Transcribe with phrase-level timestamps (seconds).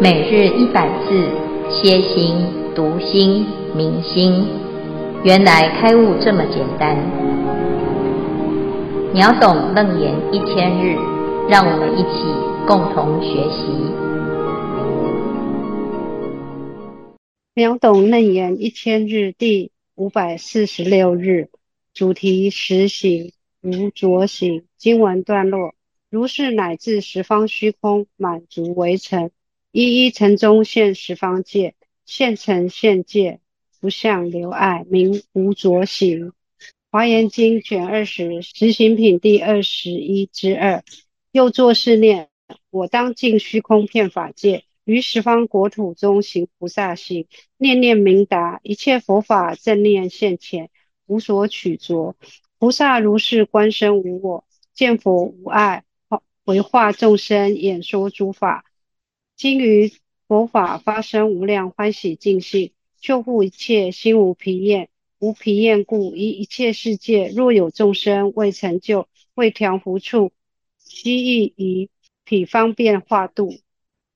[0.00, 1.28] 每日一百字，
[1.68, 2.36] 歇心、
[2.72, 4.46] 读心、明心，
[5.24, 6.96] 原来开悟这么简单。
[9.12, 10.96] 秒懂楞严一千日，
[11.48, 12.24] 让我们一起
[12.64, 13.66] 共同学习。
[17.54, 21.48] 秒懂楞严一千日第五百四十六日，
[21.92, 24.62] 主题实行无着行。
[24.76, 25.74] 经文段落：
[26.08, 29.32] 如是乃至十方虚空满足为尘。
[29.70, 31.74] 一一城中现十方界，
[32.06, 33.40] 现成现界，
[33.80, 36.32] 不相留爱，名无着行。
[36.90, 40.82] 华严经卷二十实行品第二十一之二。
[41.32, 42.30] 又作是念：
[42.70, 47.26] 我当尽虚空遍法界，于十方国土中行菩萨行，
[47.58, 50.70] 念念明达，一切佛法正念现前，
[51.04, 52.16] 无所取着。
[52.58, 55.84] 菩萨如是观身无我，见佛无碍，
[56.44, 58.64] 为化众生演说诸法。
[59.38, 59.92] 今于
[60.26, 64.88] 佛法发生无量欢喜尽兴，救护一切心无疲厌，
[65.20, 70.32] 无疲厌故，以一切世界若有众生未成就、未调伏处，
[70.80, 71.88] 悉亦以
[72.24, 73.54] 彼方便化度。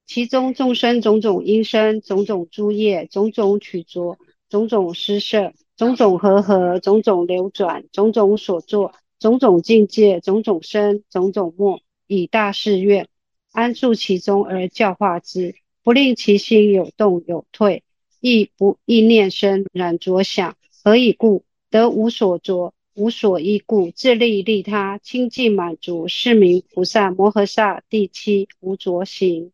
[0.07, 13.09] 其中众生种种因身、种种诸业、种种取着、种种施设、种种和合、种种流转、种种所作、种种境界、种种生、种种末，以大誓愿。
[13.53, 17.85] 安住其中而教化之，不令其心有动有退，
[18.19, 20.57] 亦不意念生染着想。
[20.83, 21.45] 何以故？
[21.71, 29.53] 得无所着，无所依故，自利利他，清净满足，是名菩萨摩诃萨第七无着行。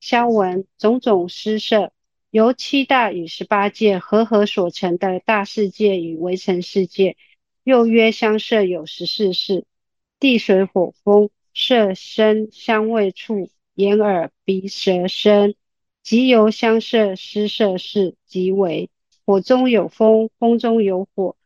[0.00, 1.92] 消文种种施设，
[2.30, 7.16] 由七大与十八界和合所成的大世界与微尘世界，
[7.64, 9.64] 又约相设有十四事：
[10.20, 11.30] 地水火风。
[11.54, 15.54] 色声香味触眼耳鼻舌身，
[16.02, 18.90] 即由相设施设事，即为
[19.24, 21.36] 火中有风，风中有火，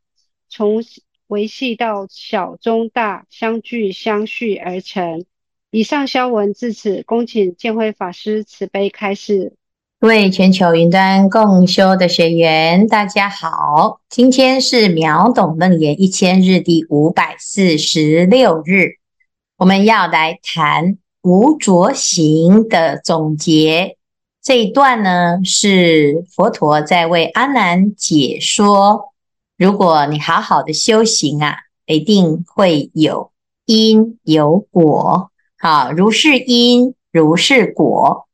[0.49, 0.85] 从
[1.27, 5.25] 微细到小中大，相聚相续而成。
[5.71, 9.55] 以上消文至此，恭请见辉法师慈悲开示。
[9.99, 19.02] 各位全球云端共修的学员，大家好，今天是秒懂楞严一千日第五百四十六日。
[19.63, 23.97] 我们要来谈无着行的总结。
[24.43, 29.13] 这一段呢，是佛陀在为阿难解说。
[29.57, 33.31] 如果你好好的修行啊，一定会有
[33.65, 35.31] 因有果。
[35.57, 38.27] 好，如是因，如是果。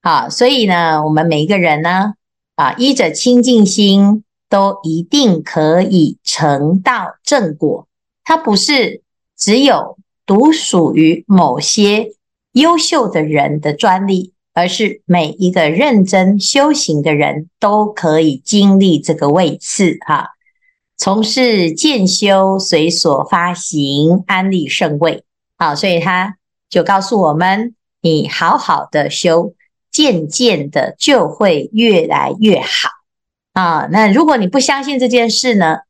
[0.00, 2.14] 好，所以呢，我们每一个人呢，
[2.56, 7.86] 啊，依着清净心，都一定可以成道正果。
[8.24, 9.02] 它不是
[9.36, 9.98] 只有。
[10.32, 12.12] 独属于某些
[12.52, 20.30] 优秀的人的专利，而是每一个认真修行的人都可以经历这个位次哈。
[20.96, 25.22] 从事渐修随所发行安立圣位，
[25.58, 26.38] 好，所以他
[26.70, 29.52] 就告诉我们：你好好的修，
[29.90, 32.88] 渐渐的就会越来越好
[33.52, 33.86] 啊。
[33.92, 35.80] 那如果你不相信这件事呢，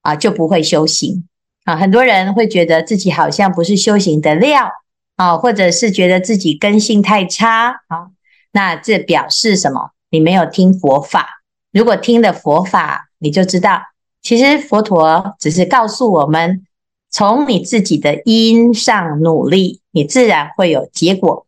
[0.00, 1.26] 啊，就不会修行。
[1.64, 4.70] 啊，很多人会觉得自己好像不是修行的料
[5.16, 8.08] 啊，或者是觉得自己根性太差啊。
[8.52, 9.90] 那这表示什么？
[10.10, 11.42] 你没有听佛法。
[11.70, 13.82] 如果听了佛法，你就知道，
[14.22, 16.64] 其实佛陀只是告诉我们，
[17.10, 21.46] 从你自己的因上努力，你自然会有结果。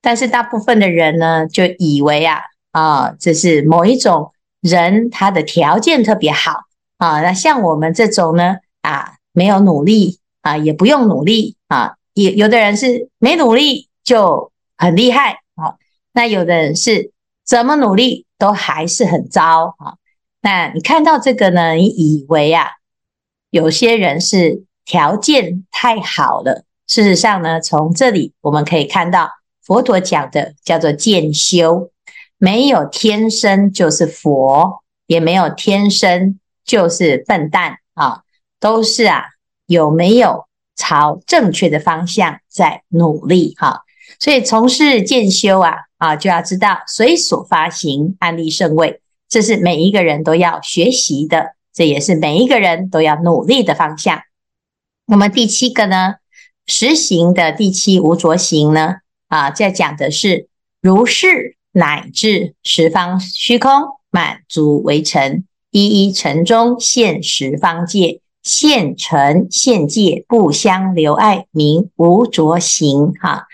[0.00, 2.40] 但是大部分的人呢，就以为啊
[2.72, 4.32] 啊，这是某一种
[4.62, 6.62] 人他的条件特别好
[6.96, 7.20] 啊。
[7.20, 9.16] 那像我们这种呢啊。
[9.32, 11.94] 没有努力啊，也不用努力啊。
[12.14, 15.76] 也有的人是没努力就很厉害啊，
[16.12, 17.12] 那有的人是
[17.44, 19.94] 怎么努力都还是很糟啊。
[20.42, 22.66] 那你看到这个呢，你以为啊，
[23.50, 26.64] 有些人是条件太好了。
[26.86, 29.30] 事实上呢，从这里我们可以看到，
[29.62, 31.90] 佛陀讲的叫做渐修，
[32.38, 38.22] 没有天生就是佛，也没有天生就是笨蛋啊。
[38.60, 39.24] 都是啊，
[39.66, 40.46] 有没有
[40.76, 43.84] 朝正确的方向在努力哈？
[44.18, 54.20] 所以从事建修啊啊，就要知道随所发行安立圣位，这是每一个人都要学习的，这也是每一个人都要努力的方向。
[55.06, 56.16] 那么第七个呢，
[56.66, 58.96] 实行的第七无着行呢
[59.28, 60.48] 啊，在讲的是
[60.82, 63.70] 如是乃至十方虚空
[64.10, 68.20] 满足为尘，一一尘中现十方界。
[68.42, 73.46] 现尘现界不相留爱，名无着行哈。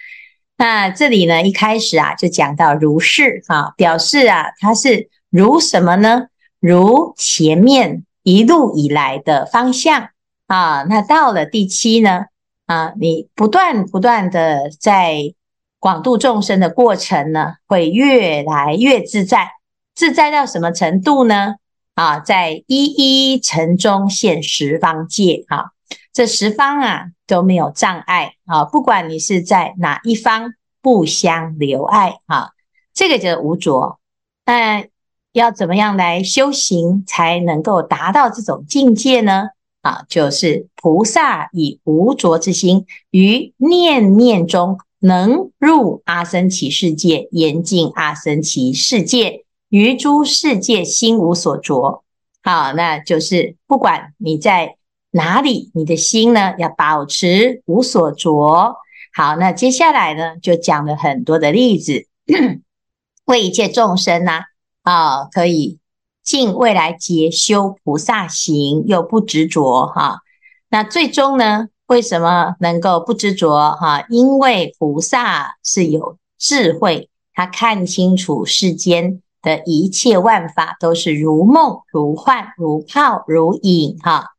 [0.56, 6.28] 那这里呢，一开始啊就讲到如是啊，表示啊它是如什么呢？
[6.60, 10.08] 如前面一路以来的方向
[10.46, 10.84] 啊。
[10.84, 12.26] 那到了第七呢
[12.66, 15.34] 啊，你不断不断的在
[15.78, 19.50] 广度众生的过程呢，会越来越自在，
[19.94, 21.56] 自在到什么程度呢？
[21.96, 25.70] 啊，在一一尘中现十方界啊，
[26.12, 30.52] 这十方啊都没有障碍啊，不管你是在哪一方，
[30.82, 32.50] 不相留碍啊，
[32.92, 33.98] 这个就是无着。
[34.44, 34.84] 那
[35.32, 39.48] 要怎么样来修行才能够达到这种境界呢？
[39.80, 49.45] 啊，就是菩萨以无着之心，于念念中能入阿僧祇世界，严净阿僧祇世界。
[49.68, 52.04] 于诸世界心无所着，
[52.42, 54.76] 好，那就是不管你在
[55.10, 58.76] 哪里，你的心呢要保持无所着。
[59.12, 62.06] 好，那接下来呢就讲了很多的例子，
[63.26, 64.42] 为一切众生呢
[64.82, 65.78] 啊，可以
[66.22, 70.20] 尽未来劫修菩萨行，又不执着哈。
[70.68, 74.04] 那最终呢，为什么能够不执着哈？
[74.10, 79.22] 因为菩萨是有智慧，他看清楚世间。
[79.46, 84.32] 的一切万法都是如梦如幻如泡如影哈，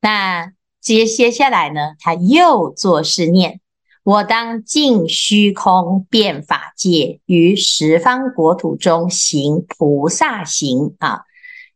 [0.00, 3.58] 那接接下来呢，他又作是念：
[4.04, 11.22] 我当尽虚空遍法界，于十方国土中行菩萨行啊！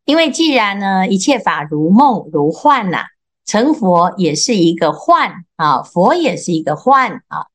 [0.04, 3.06] 因为既然呢，一切法如梦如幻呐，
[3.44, 7.46] 成佛也是一个幻啊，佛也是一个幻啊。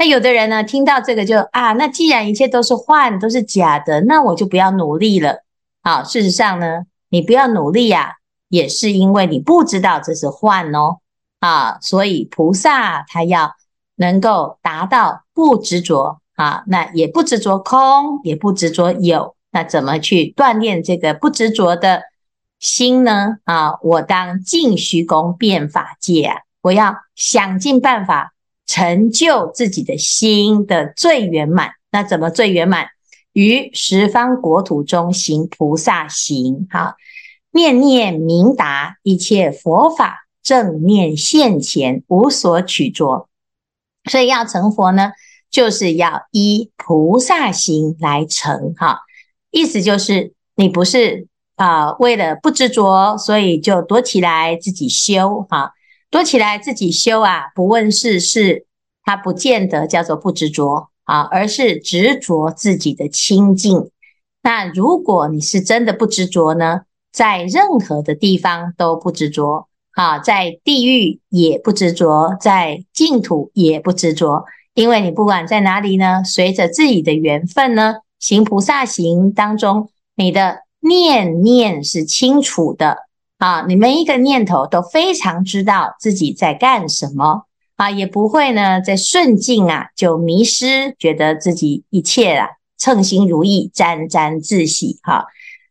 [0.00, 5.42] 那有的人呢，听到这个就啊，那既然一切都是幻，都是假的，那我就不要努力了。
[5.82, 8.14] 好，事实上呢，你不要努力呀，
[8.48, 10.98] 也是因为你不知道这是幻哦。
[11.40, 13.56] 啊，所以菩萨他要
[13.96, 22.02] 能够达到不执着啊，那也不执着空，也不执着有，那怎么去锻炼这个不执着的
[22.60, 23.38] 心呢？
[23.42, 28.32] 啊，我当尽虚空遍法界啊，我要想尽办法。
[28.68, 32.86] 成就自己的心的最圆满，那怎么最圆满？
[33.32, 36.94] 于十方国土中行菩萨行，好，
[37.50, 43.28] 念念明达，一切佛法正念现前，无所取着。
[44.10, 45.12] 所以要成佛呢，
[45.50, 48.74] 就是要依菩萨行来成。
[48.76, 49.00] 哈，
[49.50, 51.26] 意思就是你不是
[51.56, 55.72] 啊、为了不执着，所以就躲起来自己修哈。
[56.10, 58.66] 多起来自己修啊，不问世事，
[59.04, 63.90] 它不见得叫做不执着啊，而是执着自己的清净。
[64.42, 66.82] 那如果你是真的不执着呢，
[67.12, 83.07] 在任何的地方都不执着啊，在地狱也不执着，在净土也不执着，因为你不管在哪里呢，随着自己的缘分呢，行菩萨行当中，你的念念是清楚的。
[83.38, 87.44] 啊，你每一个念头都非常知道自己在干什么
[87.76, 95.26] 啊，也不会呢在顺境啊就迷失，觉得自己一切啊称心如意，沾沾自喜哈、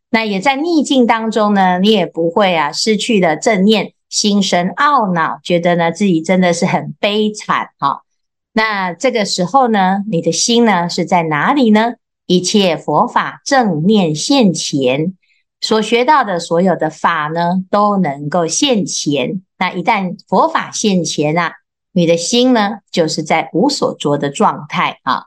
[0.08, 8.00] 那也在逆境当中呢，你也不会啊失去了正念，心生懊恼，觉得呢自己真的是很悲惨哈、
[8.54, 11.92] 那这个时候呢，你的心呢是在哪里呢？
[12.24, 15.17] 一切佛法正念现前。
[15.60, 19.42] 所学到的所有的法呢，都能够现前。
[19.58, 21.54] 那一旦佛法现前啊，
[21.92, 25.24] 你的心呢，就是在无所着的状态啊。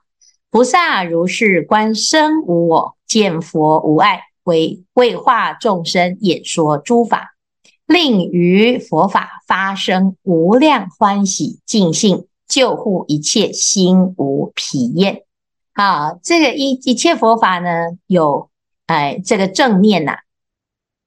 [0.49, 7.35] 菩萨如是观身无我，见佛无碍，为为化众生演说诸法，
[7.85, 15.23] 令于佛法发生无量欢喜尽兴，救护一切心无疲厌。
[15.73, 18.50] 啊，这个一一切佛法呢，有。
[18.91, 20.19] 哎，这个正念呐、啊，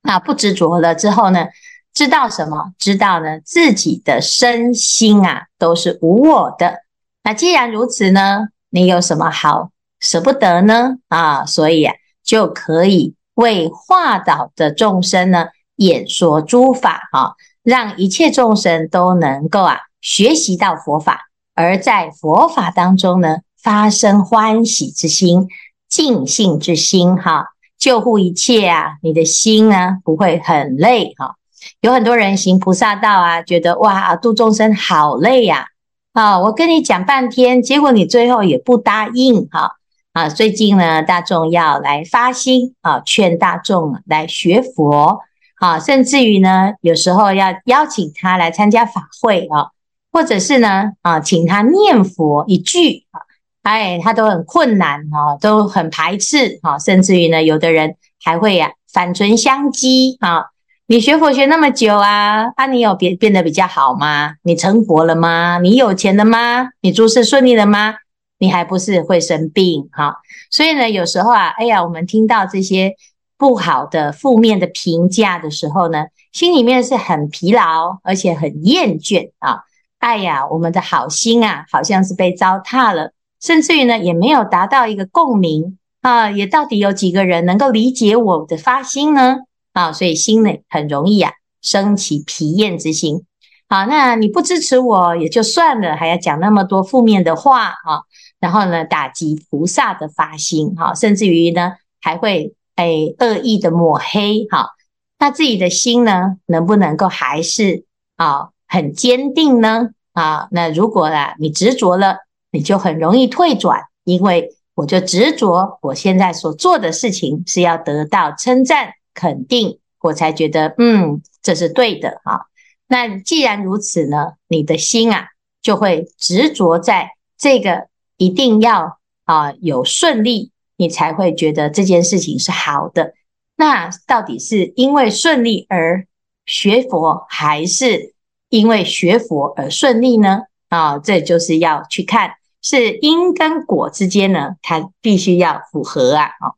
[0.01, 1.49] 那不执着了之后呢，
[1.93, 2.73] 知道什么？
[2.79, 6.79] 知道呢，自己的身心啊都是无我的。
[7.23, 9.69] 那既然如此呢，你有什么好
[10.01, 10.97] 舍不得呢？
[11.09, 25.49] 啊，所以啊，就可以为化导的众生呢，演说诸法啊，让一切众生都能够啊学习到佛法，而在佛法当中呢，发生欢喜之心、
[25.87, 27.54] 净信之心，哈、
[27.85, 31.35] 救护一切啊，你的心呢不会很累哈。
[31.83, 35.67] 有很多人行菩萨道啊，觉得哇，度众生好累呀
[36.15, 36.41] 啊！
[36.41, 39.73] 我跟你讲半天，结果你最后也不答应哈
[40.15, 40.31] 啊！
[40.31, 45.21] 最近呢，大众要来发心啊，劝大众来学佛
[45.57, 49.69] 啊，甚至于呢，有时候要邀请他来参加法会啊，
[50.11, 53.21] 或者是呢啊，请他念佛一句啊，
[53.65, 60.45] 哎，他都很困难哈，都很排斥哈，甚至于呢，有的人还会呀反唇相讥啊。
[60.87, 64.35] 你学佛学那么久啊，啊，你有变变得比较好吗？
[64.43, 65.59] 你成佛了吗？
[65.63, 66.69] 你有钱了吗？
[66.83, 67.95] 你诸事顺利了吗？
[68.39, 70.17] 你还不是会生病哈？
[70.51, 72.95] 所以呢，有时候啊，哎呀，我们听到这些
[73.39, 79.61] 不好的、负面的评价的时候呢，心里面是很疲劳，而且很厌倦啊。
[80.01, 83.14] 哎呀，我们的好心啊，好像是被糟蹋了，
[83.45, 86.31] 甚至于呢，也没有达到一个共鸣啊。
[86.31, 89.37] 也到底有几个人能够理解我的发心呢？
[89.75, 93.27] 啊，所以心呢很容易啊，升起疲厌之心。
[93.69, 98.01] 好，那你不支持我也就算了，还要讲那么多负面的话啊，
[98.41, 104.71] 然后呢，打击菩萨的发心，哈，甚至于呢，还会哎恶意的抹黑，哈，
[105.19, 107.85] 那自己的心呢，能不能够还是
[108.17, 109.91] 啊很坚定呢？
[110.15, 112.21] 啊，那如果啊你执着了，
[112.55, 118.93] 你就很容易退转，因为我就执着我现在所做的事情是要得到称赞。
[119.13, 122.47] 肯定，我才觉得，嗯，这是对的哈。
[122.87, 125.31] 那既然如此呢，你的心啊，
[125.63, 133.15] 就会执着在这个一定要啊有顺利，你才会觉得这件事情是好的。
[133.57, 136.07] 那到底是因为顺利而
[136.47, 138.15] 学佛，还是
[138.49, 140.43] 因为学佛而顺利呢？
[140.69, 142.35] 啊，这就是要去看
[142.65, 146.31] 是因跟果之间呢，它必须要符合啊。
[146.41, 146.57] 哦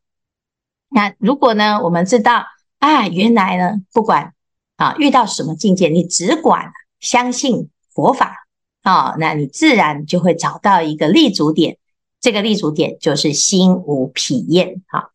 [0.89, 2.47] 那如果呢，我们知道
[2.79, 4.33] 啊，原来呢，不管
[4.77, 8.47] 啊遇到什么境界，你只管相信佛法
[8.83, 11.77] 啊，那你自然就会找到一个立足点。
[12.21, 15.11] 这个立足点就是心无疲厌啊。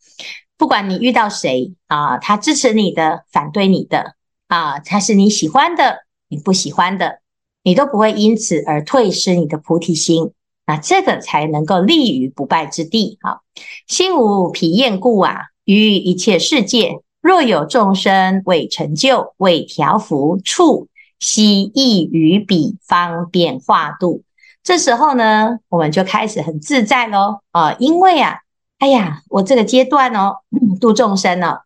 [0.57, 4.15] 不管你遇到谁啊，他支持你的，反对你的
[4.47, 7.21] 啊，他是你喜欢的，你不喜欢的，
[7.63, 10.33] 你都不会因此而退失你的菩提心。
[10.71, 13.39] 那这个才能够立于不败之地啊。
[13.87, 15.47] 心无疲厌故啊。
[15.65, 20.87] 于一切世界，若有众生为成就、为调伏处，
[21.19, 24.23] 悉意于彼方便化度。
[24.63, 27.75] 这时候呢，我们就开始很自在喽啊！
[27.79, 28.39] 因为啊，
[28.79, 30.37] 哎呀，我这个阶段哦，
[30.79, 31.61] 度众生呢、哦，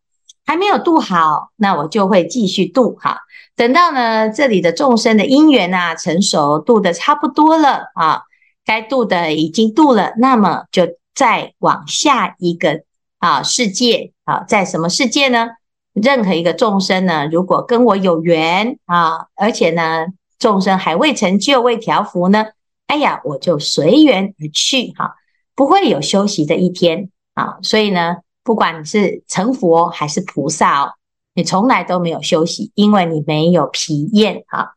[0.46, 3.20] 还没有度好，那我就会继续度哈。
[3.56, 8.24] 等到呢，这里的众生的因缘啊成熟，度的差不多了啊，
[8.66, 12.84] 该度的已经度了，那么就再往下一个。
[13.18, 15.48] 啊，世界啊，在什么世界呢？
[15.94, 20.06] 任何一个众生呢，如果跟我有缘啊，而且呢，
[20.38, 22.46] 众生还未成就、未调伏呢，
[22.86, 25.16] 哎呀，我就随缘而去哈、
[25.56, 27.58] 不会有休息的一天啊。
[27.64, 30.92] 所以呢，不管你是成佛还是菩萨哦，
[31.34, 34.74] 你从来都没有休息，因为你没有疲厌啊。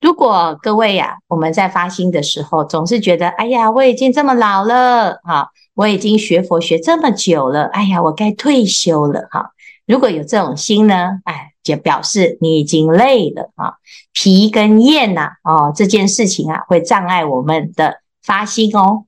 [0.00, 5.48] 如果各位呀、我们在发心的时候，总是觉得，哎呀，我已经这么老了啊。
[5.74, 9.52] 我已经学佛学这么久了，哎呀，我该退休了哈。
[9.86, 13.74] 如果有这种心呢，哎，就表示你已经累了啊，
[14.12, 19.04] 疲跟厌呐，哦，这件事情啊，会障碍我们的发心哦。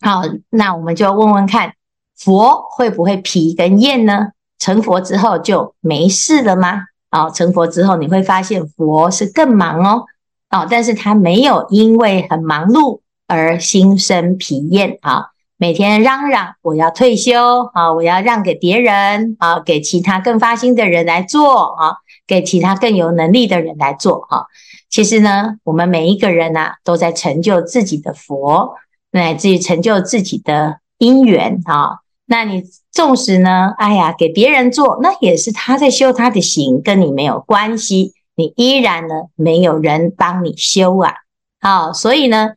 [0.00, 1.74] 好，那我们就问问看，
[2.16, 4.28] 佛会不会疲跟厌呢？
[4.60, 6.84] 成佛之后就没事了吗？
[7.10, 10.04] 哦，成佛之后你会发现佛是更忙哦，
[10.50, 15.28] 哦，但是他没有因为很忙碌而心生疲厌啊。
[15.56, 24.46] 每天嚷嚷我要退休啊，我要让给别人啊，给其他更发心的人来做啊，给其他更有能力的人来做啊。
[24.88, 28.74] 其实呢，我们每一个人呐，都在成就自己的佛，
[29.12, 31.98] 乃至于成就自己的因缘啊。
[32.24, 32.62] 那你
[32.92, 38.12] 纵使呢，哎呀，给别人做，那也是他在修他的行，跟你没有关系。
[38.36, 41.14] 你依然呢，没有人帮你修啊。
[41.60, 42.50] 好，所以呢。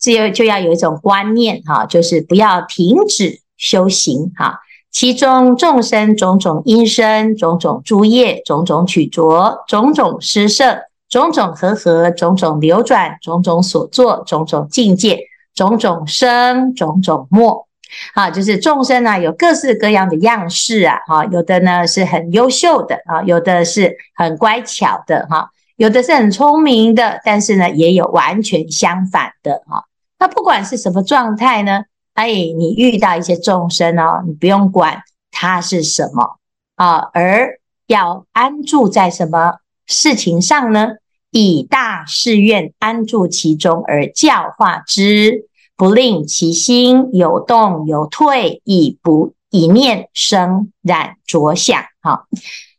[0.00, 4.60] 只有就要有一种观念哈，就是不要停止修行哈。
[4.92, 15.18] 其中众生种种因生，种种诸业，种种取着，种种施设，种种和合，种种流转，种种所作，种种境界，
[15.52, 17.67] 种种生，种种没。
[18.14, 29.84] 啊，就是众生呢，有各式各样的样式啊，哈，有的呢是很优秀的啊，有的是很乖巧的哈，有的是很聪明的，但是呢，也有完全相反的哈。
[30.18, 31.82] 那不管是什么状态呢？
[32.14, 36.38] 哎，你遇到一些众生哦，你不用管他是什么
[36.76, 39.54] 啊，而要安住在什么
[39.86, 40.92] 事情上呢？
[41.30, 45.46] 以大誓愿安住其中而教化之，
[45.78, 51.82] 不令其心有动有退，以不以念生染着想。
[52.02, 52.26] 好，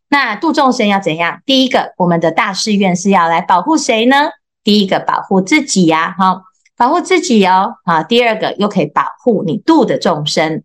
[0.10, 1.41] 那度众生要怎样？
[1.46, 4.29] 第一个，我们的大誓愿是要来保护谁呢？
[4.63, 6.44] 第一个，保护自己呀，哈。
[6.75, 10.63] 保护自己哦，啊，第二个又可以保护你度的众生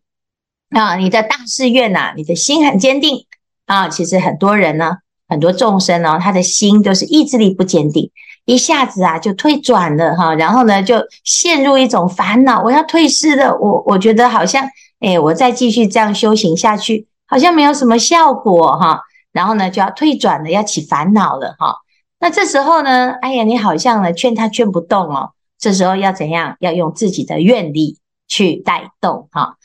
[0.71, 3.27] 啊，你的大誓愿呐、啊，你的心很坚定
[3.67, 3.89] 啊。
[3.89, 8.13] 其实很多人呢，很多众生呢，他的心都是意志力不坚定，
[8.45, 14.69] 一下子啊就退转了哈，然后呢就陷入一种烦恼，我要退失了，我我觉得好像，
[15.01, 19.01] 哎，我再继续这样修行下去，好像没有什么效果哈，
[19.33, 21.77] 然后呢就要退转了，要起烦恼了哈。
[22.21, 26.57] 那这时候呢，哎呀，你好像呢劝他劝不动哦，这时候要怎样？
[26.61, 27.99] 要用自己的愿力
[28.29, 29.57] 去带动哈，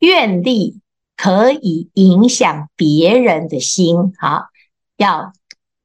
[0.00, 0.80] 愿力
[1.16, 4.48] 可以影响别人的心哈。
[4.96, 5.32] 要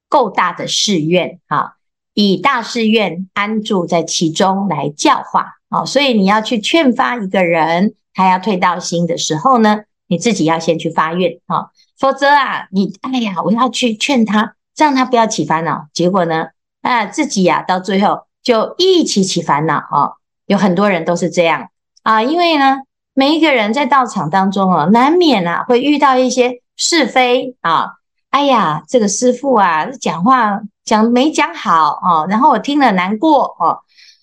[0.07, 1.73] 够大的誓愿啊，
[2.13, 5.57] 以大誓愿安住在其中来教化。
[5.69, 11.39] 啊，所以你要去劝发一个人，他要退道心的时候呢，你自己要先去发愿。
[11.45, 16.47] 啊，否则啊，你哎呀，我要去劝他，让他不要起烦恼，结果呢，
[16.81, 19.75] 啊，自己呀、啊，到最后就一起起烦恼。
[19.75, 20.11] 啊，
[20.45, 21.69] 有很多人都是这样。
[22.03, 22.79] 啊，因为呢，
[23.13, 27.55] 每一个人在道场当中啊，难免啊会遇到一些是非。
[27.61, 27.91] 啊。
[28.31, 33.79] 哎呀，这个师父啊，讲话讲没讲好哦，然后我听了难过哦，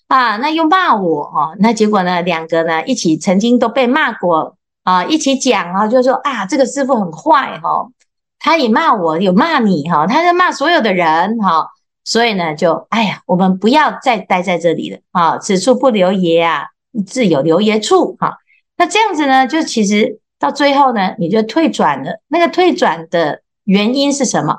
[0.07, 7.91] 啊，那又骂我哦，那结果呢，两个呢一起曾经都被骂过啊，一起讲啊，就说啊，这个师傅很坏哈、哦，
[8.39, 11.67] 他也骂我，有骂你哈、哦，他在骂所有的人哈、哦，
[12.03, 16.67] 所以呢，就哎呀，我们不要再待在这里了啊，此处不留爷啊，
[17.05, 18.37] 自有留爷处哈、
[18.77, 23.41] 那这样子呢，就其实到最后呢，你就退转了，那个退转的。
[23.65, 24.57] 原因是什么？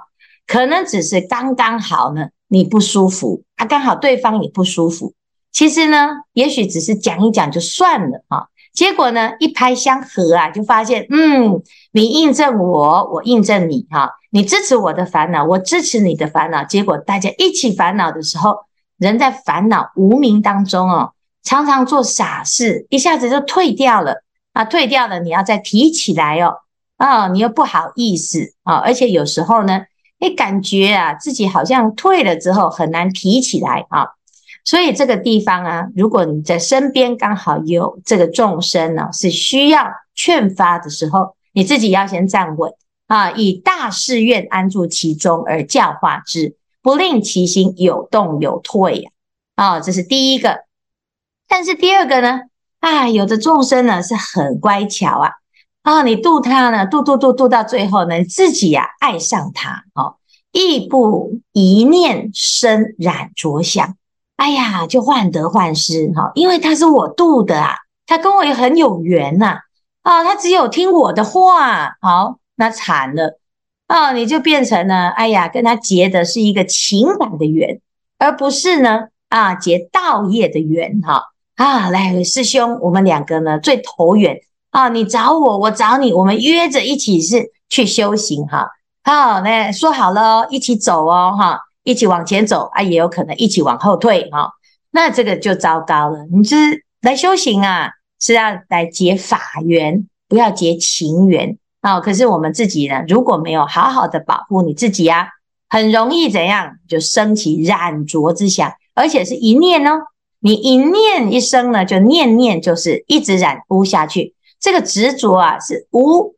[0.51, 5.13] 可能只是刚刚好呢，你不舒服啊，刚好对方也不舒服。
[5.53, 8.49] 其实呢，也许只是讲一讲就算了啊。
[8.73, 16.65] 结果呢，一拍相合啊，就发现，嗯，你印证我，我印证你哈，你支持我的烦恼，我支持你的烦恼。
[16.65, 18.57] 结果大家一起烦恼的时候，
[18.99, 21.13] 人在烦恼无名当中哦，
[21.45, 26.57] 常常做傻事，一下子就退掉了啊，退掉了，你要再提起来哦。
[26.97, 29.81] 啊、你又不好意思啊、而且有时候呢，
[30.21, 34.07] 哎感觉啊自己好像退了之后很难提起来啊，
[34.65, 42.73] 所以这个地方啊，如果你在身边刚好有这个众生呢，是需要劝发的时候，你自己要先站稳
[43.07, 49.11] 啊，以大誓愿安住其中而教化之，不令其心有动有退呀。
[49.57, 50.65] 啊，这是第一个。
[51.49, 52.43] 但是第二个呢，
[52.81, 55.33] 啊，有的众生呢是很乖巧啊。
[55.83, 60.17] 啊，你度他呢，度度度度到最后呢，你自己呀、啊、爱上他哦，
[60.53, 63.97] 亦不一念生染着想，
[64.37, 69.61] 哎呀，就患得患失哈，因为他是我度的啊，他跟我也很有缘呐，
[70.03, 73.41] 啊，他只有听我的话，好，那惨了
[73.87, 77.81] 啊，你就变成了，哎呀，跟他结的是一个情感的缘，
[78.19, 81.23] 而不是呢啊结道业的缘哈
[81.57, 84.43] 啊，来师兄，我们两个呢最投缘。
[84.71, 88.69] 啊，你找我，我找你，我们约着一起是去修行哈。
[89.03, 94.53] 好，那说好了，一起走哦，哈，一起往前走啊，也有可能一起往后退哈。
[94.93, 96.25] 那这个就糟糕了。
[96.33, 101.99] 你是来修行啊，是要来结法缘，不要结情缘啊。
[101.99, 105.29] 可是我们自己呢，如果没有好好的保护你自己啊，
[105.69, 110.03] 很容易怎样就升起染浊之想，而且是一念哦，
[110.39, 114.35] 你一念一生呢，就念念就是一直染污下去。
[114.61, 116.37] 这个执着啊，是无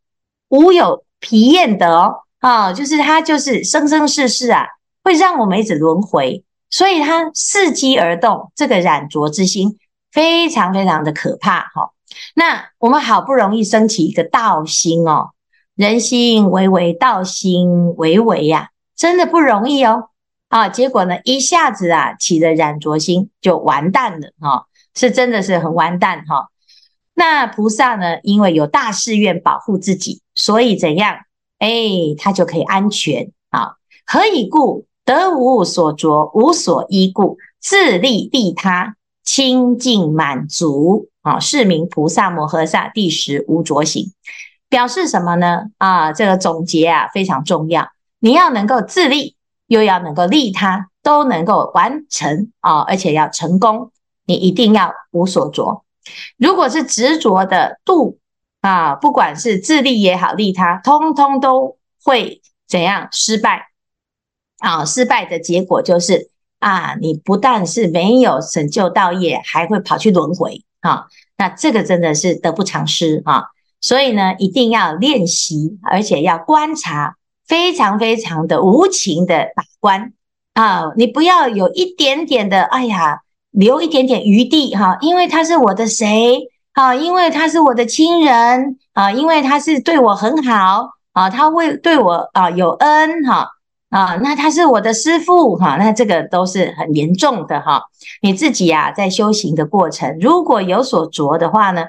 [0.49, 4.67] 无有疲厌的哦，啊，就是它就是生生世世啊，
[5.03, 9.77] 会让我们一直轮回，所以它伺机而动，这个染浊之心
[10.13, 11.91] 非常非常的可怕哈。
[12.37, 15.31] 那我们好不容易升起一个道心哦，
[15.75, 20.11] 人心微微，道心微微呀，真的不容易哦，
[20.49, 26.51] 啊，结果呢，一下子啊起了染着心就完蛋了哈，是真的是很完蛋哈。
[27.15, 28.19] 那菩萨呢？
[28.23, 31.17] 因为有大誓愿保护自己，所以怎样？
[31.59, 31.69] 哎，
[32.19, 33.77] 他就可以安全啊。
[34.07, 34.87] 何以故？
[35.05, 41.39] 得无所着，无所依故，自利利他，清净满足啊。
[41.39, 44.13] 是名菩萨摩诃萨第十无着行。
[44.69, 45.65] 表示什么呢？
[45.77, 47.91] 啊，这个总结啊非常重要。
[48.21, 53.91] 你要能够自利，又要能够利他，都能够完成啊，而且要成功。
[54.25, 55.83] 你一定要无所着。
[56.37, 58.19] 如果是执着的度
[58.61, 63.69] 啊，不管是自利也好，利他，通通都会怎样失败
[64.59, 64.85] 啊？
[64.85, 71.07] 失败的结果就是啊，你不但是没有成就道业，还会跑去轮回啊。
[71.37, 73.45] 那这个真的是得不偿失啊！
[73.81, 80.13] 所以呢，一定要练习，而且要观察，非常非常的无情的把关
[80.55, 80.93] 啊！
[80.97, 83.23] 你不要有一点点的，哎呀。
[83.53, 86.95] 留一点点余地哈，因为他是我的谁啊？
[86.95, 93.49] 因为他是我的亲人啊，因为他是对我很好啊，他会对我啊有恩哈
[93.91, 97.83] 啊，那他是我的师父哈，那这个都是很严重的哈。
[98.23, 101.85] 你自己呀，在修行的过程，如果有所着的话呢，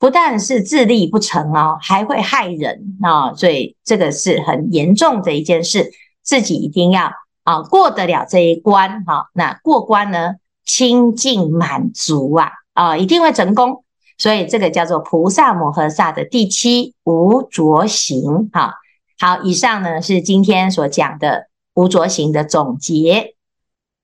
[0.00, 5.92] 不但是自立不成哦，还会害人啊，所以这个是很严重的一件事，
[6.24, 7.12] 自己一定要
[7.44, 9.28] 啊过得了这一关哈。
[9.32, 13.84] 那过关呢，清净满足啊啊，一定会成功。
[14.16, 18.74] 所以这个叫做菩萨摩诃萨的第七无着行哈。
[19.18, 23.34] 好，以上呢是今天所讲的无着行的总结。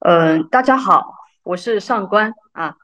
[0.00, 2.74] 嗯，大家好，我是上官啊。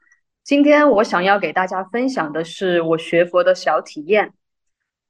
[0.44, 4.32] 今天我想要给大家分享的是我学佛的小体验。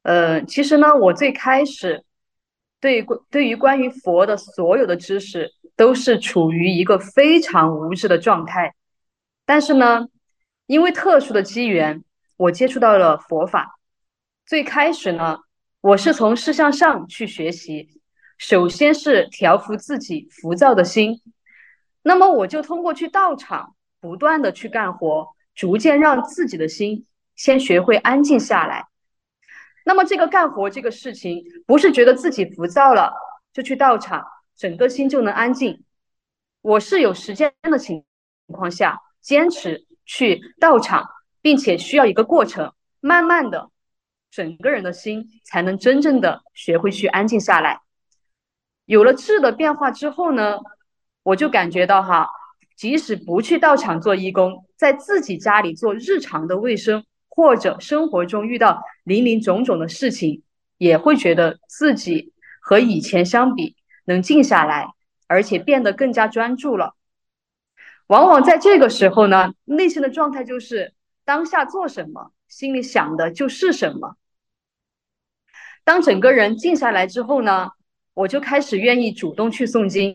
[0.02, 2.05] 呃，其实呢，我最开始
[2.86, 8.76] 对对于关于佛的所有的知识都是处于一个非常无知的状态。
[9.44, 10.06] 但是呢，
[10.66, 12.04] 因为特殊的机缘，
[12.36, 13.80] 我接触到了佛法。
[14.46, 15.38] 最开始呢，
[15.80, 18.00] 我是从事相上去学习，
[18.38, 21.20] 首先是调伏自己浮躁的心。
[22.02, 23.72] 那么我就通过去道场。
[23.98, 28.84] 不断的去干活，逐渐让自己的心先学会安静下来。
[29.88, 33.14] 那么这个干活这个事情，不是觉得自己浮躁了
[33.52, 35.84] 就去道场，整个心就能安静。
[36.60, 38.04] 我是有时间的情
[38.48, 41.08] 况下坚持去道场，
[41.40, 43.70] 并且需要一个过程，慢慢的，
[44.28, 47.82] 整个人的心才能真正的学会去安静下来。
[48.86, 50.58] 有了质的变化之后呢，
[51.22, 52.28] 我就感觉到哈。
[52.74, 60.42] 即使不去道场做义工，在自己家里做日常的卫生，或者生活中遇到林林总总的事情，
[60.78, 64.88] 也会觉得自己和以前相比能静下来，
[65.28, 66.94] 而且变得更加专注了。
[68.08, 70.94] 往往在这个时候呢，内心的状态就是
[71.24, 74.16] 当下做什么，心里想的就是什么。
[75.84, 77.70] 当整个人静下来之后呢，
[78.14, 80.14] 我就开始愿意主动去诵经，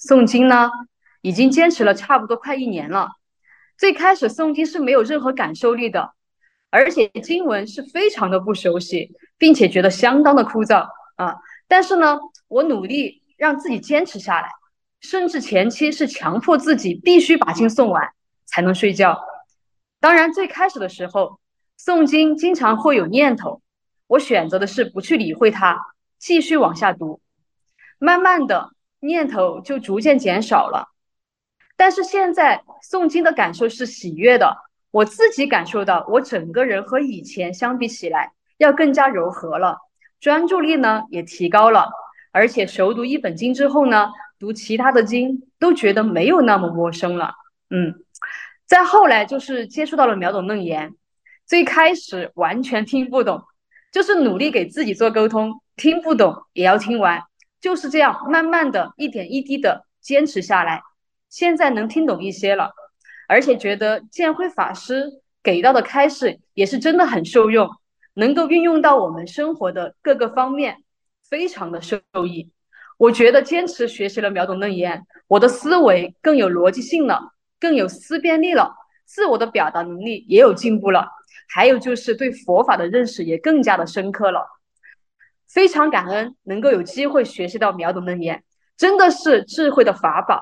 [0.00, 0.70] 诵经呢。
[1.20, 3.12] 已经坚持了差不多快一年了。
[3.78, 6.12] 最开始诵经是没有任何感受力的，
[6.74, 11.36] 而且经文是非常的不熟悉，并且觉得相当的枯燥啊。
[11.68, 14.48] 但是呢，我努力让自己坚持下来，
[15.00, 18.10] 甚至前期是强迫自己必须把经诵完
[18.44, 19.16] 才能睡觉。
[20.00, 21.38] 当然，最开始的时候
[21.78, 23.62] 诵经经常会有念头，
[24.08, 25.78] 我选择的是不去理会它，
[26.18, 27.20] 继续往下读。
[28.00, 30.88] 慢慢的，念头就逐渐减少了。
[31.76, 34.56] 但是现在诵经的感受是喜悦的，
[34.94, 39.76] 我自己感受到我整个人和以前相比起来要更加柔和了，
[40.20, 41.90] 专注力呢也提高了，
[42.30, 47.34] 而且熟读一本经之后呢，读其他的经都觉得没有那么陌生了。
[47.70, 48.04] 嗯，
[48.66, 50.94] 再后来就是接触到了秒懂楞严，
[51.44, 53.42] 最开始完全听不懂，
[53.90, 57.20] 就是努力给自己做沟通，听不懂也要听完，
[57.60, 60.84] 就是这样慢慢的一点一滴的坚持下来。
[61.28, 62.70] 现在能听懂一些了，
[63.28, 65.04] 而且觉得建辉法师
[65.42, 67.68] 给到的开示也是真的很受用，
[68.14, 70.82] 能够运用到我们生活的各个方面，
[71.28, 72.50] 非常的受益。
[72.96, 78.72] 我觉得坚持学习了秒懂楞严，我的思维更有逻辑性了，更有思辨力了，
[79.04, 81.08] 自我的表达能力也有进步了，
[81.48, 84.46] 还有就是对佛法的认识也更加的深刻了。
[85.48, 88.44] 非常感恩能够有机会学习到秒懂楞严，
[88.76, 90.40] 真的是智慧的法宝。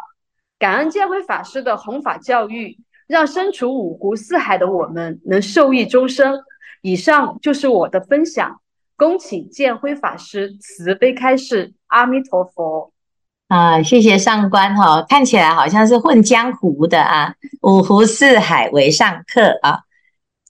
[0.63, 6.39] 感恩建辉法师的弘法教育，让身处五湖四海的我们能受益终生。
[6.83, 8.61] 以上就是我的分享，
[8.97, 11.73] 恭请建辉法师慈悲开示。
[11.89, 12.93] 阿弥陀佛。
[13.49, 19.81] 啊，谢谢上官哈、看起来好像是混江湖的啊，五湖四海为上客啊。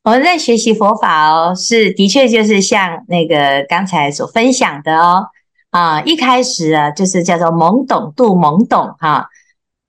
[0.04, 5.28] 我们在学习佛法哦，是的确就是像那个刚才所分享的哦，
[5.70, 9.30] 啊，一开始啊就是叫做懵懂度懵懂哈。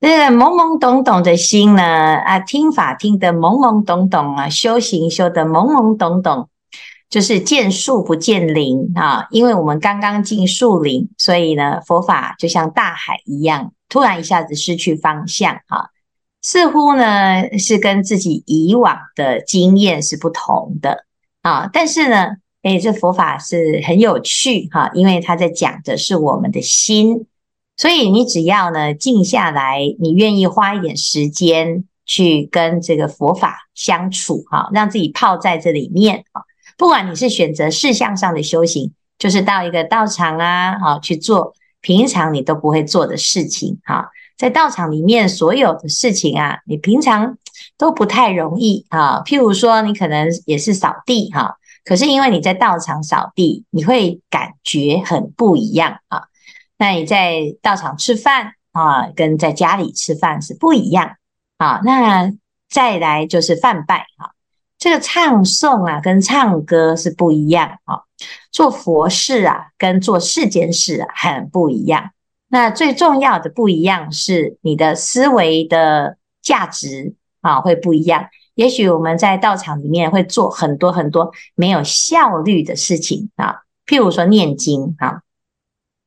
[0.04, 6.50] 这个懵懵懂懂的心呢，啊，听法听得懵懵懂懂啊，修行修得懵懵懂懂，
[7.10, 9.28] 就是见树不见林啊。
[9.32, 15.88] 因为我们刚刚进树林，所以呢，佛法就像大海一样，突然一下子失去方向啊，
[16.42, 21.06] 似乎呢是跟自己以往的经验是不同的
[21.44, 21.70] 啊。
[21.72, 22.28] 但是呢，
[22.63, 27.26] 诶，这佛法是很有趣哈，因为他在讲的是我们的心。
[27.84, 36.43] 所以你只要呢静下来，你愿意花一点时间去跟这个佛法相处哈，让自己泡在这里面啊。
[36.78, 44.10] 不管你是选择事项上的修行，就是到一个道场啊，哈，去做平常你都不会做的事情哈。
[44.38, 47.38] 在道场里面所有的事情啊，你平常
[47.78, 49.22] 都不太容易啊。
[49.26, 56.28] 譬如说，你可能也是扫地哈，可是因为你在道场扫地，你会感觉很不一样啊。
[56.77, 61.15] 那你在道场吃饭啊，跟在家里吃饭是不一样
[61.57, 61.79] 啊。
[61.83, 62.31] 那
[62.69, 64.33] 再来就是梵呗哈，
[64.77, 68.01] 这个唱诵啊，跟唱歌是不一样啊。
[68.51, 72.12] 做佛事啊，跟做世间事很不一样。
[72.49, 78.27] 那最重要的不一样是你的思维的价值啊，会不一样。
[78.55, 85.21] 也许我们在道场里面会做很多很多没有效率的事情啊，譬如说念经啊。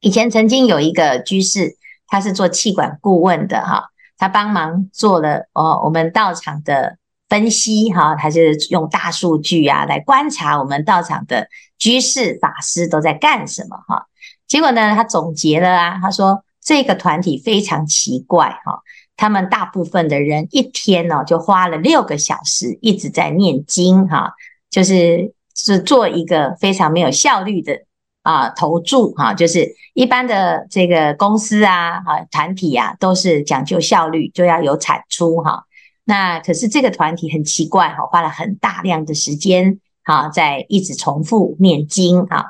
[0.07, 6.97] 以前曾经有一个居士，他是做气管顾问的哈，他帮忙做了哦我们道场的
[7.29, 14.07] 分析哈，他是用大数据啊来观察我们道场的居士法师都在干什么哈。
[14.47, 18.83] 结果呢，他总结了啊，他说这个团体非常奇怪哈，
[19.17, 24.35] 他们大部分的人一天呢就花了六个小时一直在念经哈，
[24.71, 27.81] 就是是做一个非常没有效率的
[28.27, 35.63] 啊投注哈，就是一般的这个公司啊啊团体啊都是讲究效率，就要有产出哈。
[36.05, 42.47] 那可是这个团体很奇怪哈，花了很大量的时间哈，在一直重复念经哈。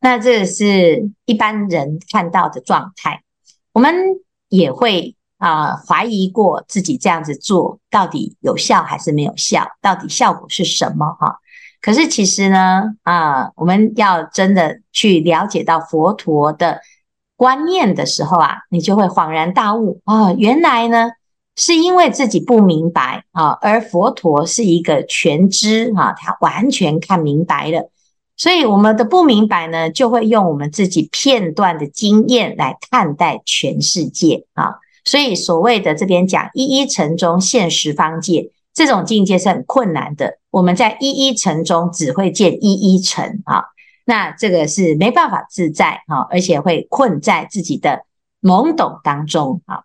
[0.00, 3.22] 那这是一般人看到的状态，
[3.72, 3.94] 我们
[4.50, 11.38] 也会啊、怀疑过自己这样子做到底有效还是没有效，到底效果是什么哈？
[11.86, 16.80] 可是其实呢啊、我们要真的去了解到佛陀的
[17.36, 21.10] 观念的时候啊，你就会恍然大悟啊、哦，原来呢
[21.54, 27.88] 是因为自己不明白啊，而佛陀是一个全知啊，他完全看明白了。
[28.36, 34.74] 所以我们的不明白呢，就会用我们自己片段的经验来看待全世界啊。
[35.04, 40.38] 所以所谓的这边讲一一尘中现十方界，这种境界是很困难的。
[40.50, 43.64] 我们在一一层中只会见一一层啊，
[44.04, 48.04] 那这个是没办法自在啊，而且会困在自己的
[48.42, 49.84] 懵懂当中啊。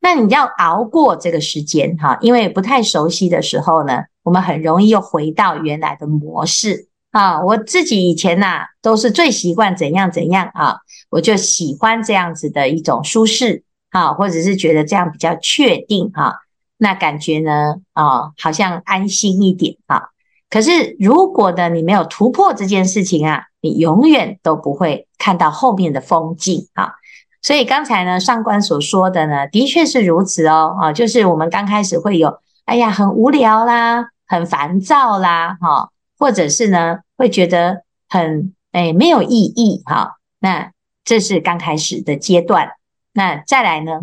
[0.00, 6.88] 那你要熬过这个时间哈，因为不太熟悉的时候呢，我们很容易又回到原来的模式。
[7.10, 10.78] 啊，我自己以前呐、啊，都是最习惯怎样怎样啊，
[11.10, 16.36] 我就喜欢这样子的一种舒适啊，或者是觉得这样比较确定啊，
[16.80, 20.08] 那感觉呢，啊，好像安心一点啊。
[20.48, 26.94] 可是如果呢，你没有突破这件事情啊，你永远都不会看到后面的风景啊。
[27.42, 40.16] 所以刚才呢，上官所说的呢，的确是如此哦，啊，就是我们刚开始会有，哎呀，很无聊啦，很烦躁啦，哈、或者是呢，会觉得很诶没有意义哈。
[40.38, 40.72] 那
[41.04, 42.70] 这是刚开始的阶段。
[43.12, 44.00] 那再来呢，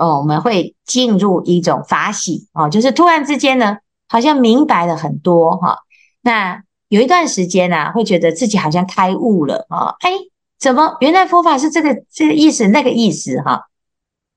[0.00, 3.76] 哦，我们会进入一种法喜哦，就是突然之间呢，
[4.08, 5.78] 好像明白了很多哈。
[6.22, 10.10] 那有一段时间呢，会觉得自己好像开悟了啊，哎，
[10.58, 13.66] 怎么原来佛法是这个这个意思那个意思哈？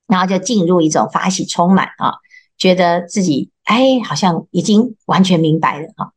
[0.05, 2.15] 然后就进入一种法喜充满啊，
[2.57, 6.11] 觉得自己哎好像已经完全明白了哈。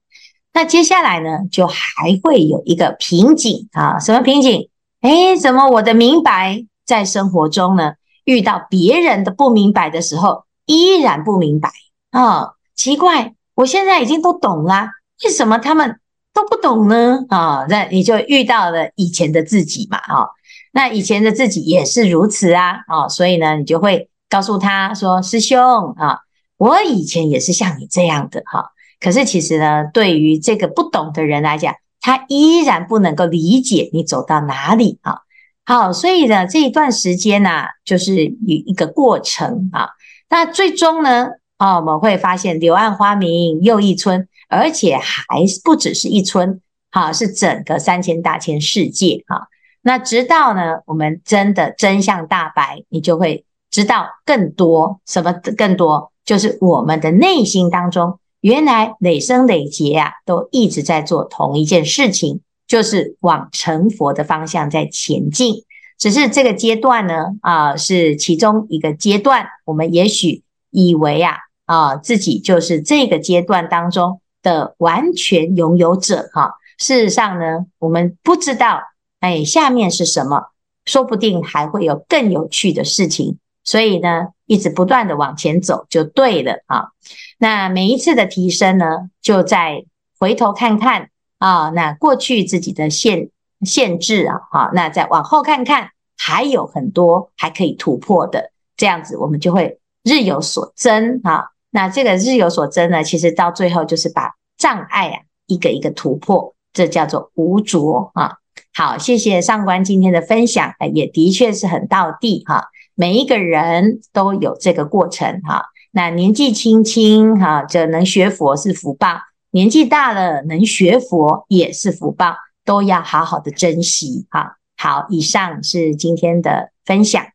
[0.53, 3.99] 那接下来呢，就还会有一个瓶颈啊？
[3.99, 4.69] 什么瓶颈？
[5.03, 7.93] 诶，怎么我的明白在生活中呢，
[8.27, 11.71] 遇到别人的不明白的时候，依然不明白
[12.11, 12.51] 啊？
[12.75, 14.89] 奇怪，我现在已经都懂了，
[15.25, 15.99] 为什么他们
[16.35, 17.25] 都不懂呢？
[17.31, 19.97] 啊，那你就遇到了以前的自己嘛？
[19.99, 20.29] 啊，
[20.73, 22.81] 那以前的自己也是如此啊？
[22.89, 25.59] 啊，所以呢，你就会告诉他说：“师兄
[25.97, 26.19] 啊，
[26.59, 35.21] 我以前也是像你这样的哈。”可是其实呢，对于这个不懂的人来讲，他依然不能够理解你走到哪里啊。
[35.69, 39.89] 好，所以呢，这一段时间呢，就是一一个过程啊。
[40.31, 41.27] 那最终呢，
[41.57, 46.61] 啊，我们会发现柳暗花明又一村，而且还不只是一村，
[46.93, 49.49] 哈，是整个三千大千世界哈。
[49.83, 58.21] 那直到呢，我们真的真相大白，你就会知道更多什么更多，就是我们的内心当中。
[58.41, 65.65] 原来累生累劫啊，都一直在做同一件事情，就是往成佛的方向在前进。
[65.99, 69.47] 只是这个阶段呢，啊、是其中一个阶段。
[69.65, 78.81] 我们也许以为啊，啊、自己就是这个阶段当中的完全拥有者哈、事实上呢，我们不知道，
[79.21, 80.51] 哎，下面是什么，
[80.85, 83.39] 说不定还会有更有趣的事情。
[83.65, 86.91] 所以呢，一直不断的往前走就对了啊。
[87.39, 89.87] 那每一次的提升呢，就在
[90.19, 93.29] 回头看看啊，那过去自己的限
[93.63, 101.51] 限制啊，好，那再往后看看，还有很多还可以突破的，这样子我们就会日有所增啊。
[101.71, 108.37] 那这个日有所增呢，其实到最后就是把障碍啊一个一个突破，这叫做无着啊。
[108.73, 112.69] 好，谢谢上官今天的分享，也的确是很到地哈。
[112.95, 115.67] 每一个人都有这个过程哈。
[115.93, 119.17] 那年纪轻轻哈，就能学佛是福报；
[119.57, 124.59] 年纪大了能学佛也是福报，都要好好的珍惜哈。
[124.77, 127.27] 好，以上是今天的分享。